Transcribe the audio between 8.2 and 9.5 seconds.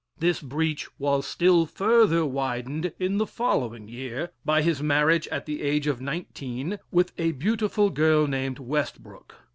named Westbrook.